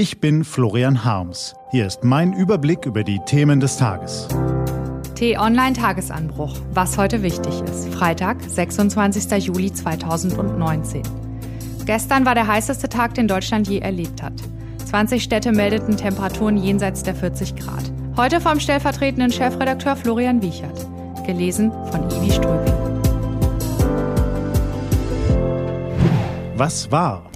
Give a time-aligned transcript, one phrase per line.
[0.00, 1.54] Ich bin Florian Harms.
[1.72, 4.28] Hier ist mein Überblick über die Themen des Tages.
[5.14, 6.56] T-Online Tagesanbruch.
[6.72, 7.92] Was heute wichtig ist.
[7.92, 9.44] Freitag, 26.
[9.44, 11.02] Juli 2019.
[11.84, 14.32] Gestern war der heißeste Tag, den Deutschland je erlebt hat.
[14.86, 17.92] 20 Städte meldeten Temperaturen jenseits der 40 Grad.
[18.16, 20.86] Heute vom stellvertretenden Chefredakteur Florian Wiechert.
[21.26, 22.72] Gelesen von Ivi Strübing.
[26.56, 27.30] Was war?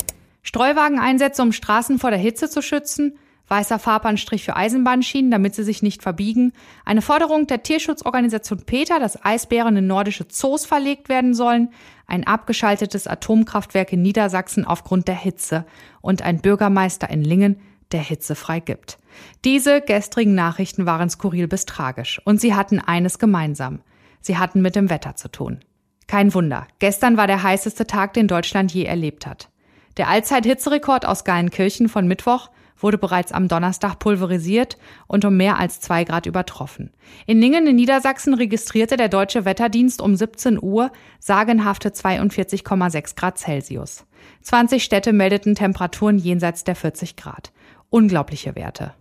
[0.45, 3.19] Streuwageneinsätze, um Straßen vor der Hitze zu schützen,
[3.49, 6.53] weißer Farbanstrich für Eisenbahnschienen, damit sie sich nicht verbiegen,
[6.85, 11.71] eine Forderung der Tierschutzorganisation PETA, dass Eisbären in nordische Zoos verlegt werden sollen,
[12.07, 15.67] ein abgeschaltetes Atomkraftwerk in Niedersachsen aufgrund der Hitze
[16.01, 17.61] und ein Bürgermeister in Lingen,
[17.93, 18.99] der Hitze freigibt.
[19.45, 23.81] Diese gestrigen Nachrichten waren skurril bis tragisch und sie hatten eines gemeinsam.
[24.21, 25.61] Sie hatten mit dem Wetter zu tun.
[26.07, 26.67] Kein Wunder.
[26.79, 29.49] Gestern war der heißeste Tag, den Deutschland je erlebt hat.
[29.97, 34.77] Der Allzeithitzerekord aus Geilenkirchen von Mittwoch wurde bereits am Donnerstag pulverisiert
[35.07, 36.91] und um mehr als zwei Grad übertroffen.
[37.27, 44.05] In Lingen in Niedersachsen registrierte der Deutsche Wetterdienst um 17 Uhr sagenhafte 42,6 Grad Celsius.
[44.43, 47.53] 20 Städte meldeten Temperaturen jenseits der 40 Grad.
[47.91, 48.95] Unglaubliche Werte.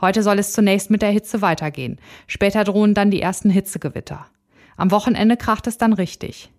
[0.00, 2.00] Heute soll es zunächst mit der Hitze weitergehen.
[2.26, 4.26] Später drohen dann die ersten Hitzegewitter.
[4.76, 6.50] Am Wochenende kracht es dann richtig.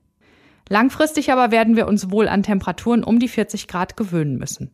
[0.71, 4.71] Langfristig aber werden wir uns wohl an Temperaturen um die 40 Grad gewöhnen müssen.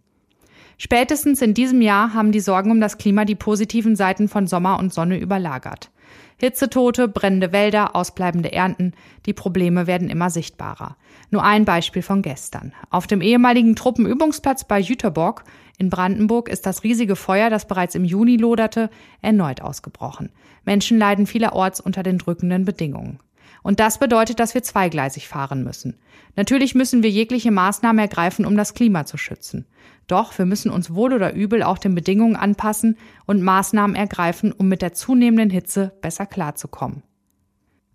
[0.78, 4.78] Spätestens in diesem Jahr haben die Sorgen um das Klima die positiven Seiten von Sommer
[4.78, 5.90] und Sonne überlagert.
[6.38, 8.94] Hitzetote, brennende Wälder, ausbleibende Ernten,
[9.26, 10.98] die Probleme werden immer sichtbarer.
[11.32, 12.74] Nur ein Beispiel von gestern.
[12.92, 15.46] Auf dem ehemaligen Truppenübungsplatz bei Jüterborg
[15.80, 18.92] in Brandenburg ist das riesige Feuer, das bereits im Juni loderte,
[19.24, 20.30] erneut ausgebrochen.
[20.64, 23.18] Menschen leiden vielerorts unter den drückenden Bedingungen.
[23.64, 25.98] Und das bedeutet, dass wir zweigleisig fahren müssen.
[26.36, 29.66] Natürlich müssen wir jegliche Maßnahmen ergreifen, um das Klima zu schützen.
[30.08, 34.68] Doch wir müssen uns wohl oder übel auch den Bedingungen anpassen und Maßnahmen ergreifen, um
[34.68, 37.04] mit der zunehmenden Hitze besser klarzukommen.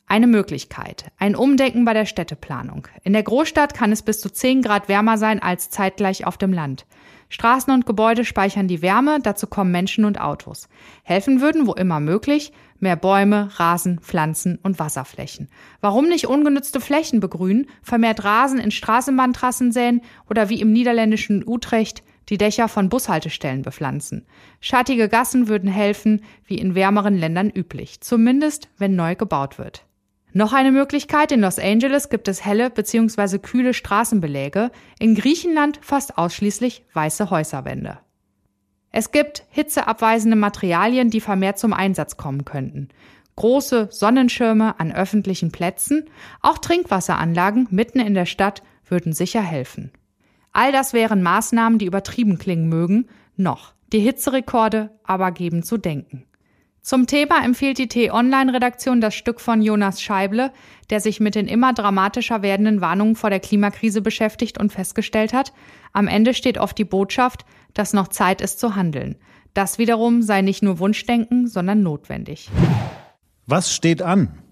[0.07, 1.11] Eine Möglichkeit.
[1.17, 2.87] Ein Umdenken bei der Städteplanung.
[3.03, 6.53] In der Großstadt kann es bis zu 10 Grad wärmer sein als zeitgleich auf dem
[6.53, 6.85] Land.
[7.33, 10.69] Straßen und Gebäude speichern die Wärme, dazu kommen Menschen und Autos.
[11.03, 15.49] Helfen würden, wo immer möglich, mehr Bäume, Rasen, Pflanzen und Wasserflächen.
[15.81, 22.03] Warum nicht ungenutzte Flächen begrünen, vermehrt Rasen in Straßenbahntrassen säen oder wie im niederländischen Utrecht
[22.29, 24.27] die Dächer von Bushaltestellen bepflanzen.
[24.61, 29.87] Schattige Gassen würden helfen, wie in wärmeren Ländern üblich, zumindest wenn neu gebaut wird.
[30.35, 33.39] Noch eine Möglichkeit, in Los Angeles gibt es helle bzw.
[33.39, 37.99] kühle Straßenbeläge, in Griechenland fast ausschließlich weiße Häuserwände.
[38.91, 42.89] Es gibt hitzeabweisende Materialien, die vermehrt zum Einsatz kommen könnten.
[43.37, 46.05] Große Sonnenschirme an öffentlichen Plätzen,
[46.41, 49.91] auch Trinkwasseranlagen mitten in der Stadt würden sicher helfen.
[50.53, 53.73] All das wären Maßnahmen, die übertrieben klingen mögen, noch.
[53.93, 56.25] Die Hitzerekorde aber geben zu denken.
[56.85, 60.51] Zum Thema empfiehlt die T-Online-Redaktion das Stück von Jonas Scheible,
[60.91, 65.53] der sich mit den immer dramatischer werdenden Warnungen vor der Klimakrise beschäftigt und festgestellt hat,
[65.93, 69.15] am Ende steht oft die Botschaft, dass noch Zeit ist zu handeln.
[69.55, 72.51] Das wiederum sei nicht nur Wunschdenken, sondern notwendig.
[73.47, 74.43] Was steht an?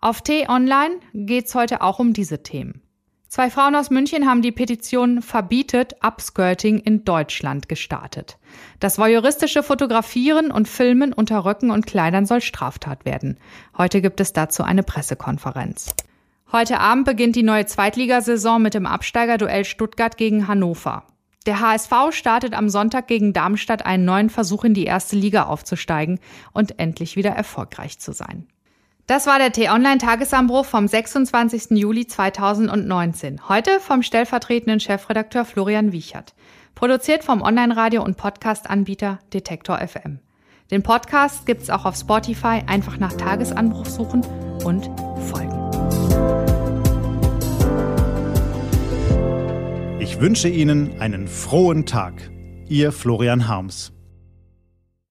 [0.00, 2.85] Auf T-Online geht's heute auch um diese Themen.
[3.28, 8.38] Zwei Frauen aus München haben die Petition Verbietet Upskirting in Deutschland gestartet.
[8.78, 13.38] Das voyeuristische Fotografieren und Filmen unter Röcken und Kleidern soll Straftat werden.
[13.76, 15.94] Heute gibt es dazu eine Pressekonferenz.
[16.52, 21.02] Heute Abend beginnt die neue Zweitligasaison mit dem Absteigerduell Stuttgart gegen Hannover.
[21.46, 26.20] Der HSV startet am Sonntag gegen Darmstadt einen neuen Versuch in die erste Liga aufzusteigen
[26.52, 28.46] und endlich wieder erfolgreich zu sein.
[29.06, 31.78] Das war der T-Online-Tagesanbruch vom 26.
[31.78, 33.48] Juli 2019.
[33.48, 36.34] Heute vom stellvertretenden Chefredakteur Florian Wiechert.
[36.74, 40.18] Produziert vom Online-Radio- und Podcast-Anbieter Detektor FM.
[40.72, 42.64] Den Podcast gibt's auch auf Spotify.
[42.66, 44.22] Einfach nach Tagesanbruch suchen
[44.64, 44.90] und
[45.30, 45.54] folgen.
[50.00, 52.14] Ich wünsche Ihnen einen frohen Tag.
[52.68, 53.95] Ihr Florian Harms.